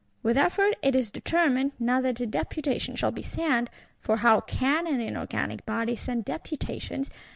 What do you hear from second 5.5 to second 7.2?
body send deputations?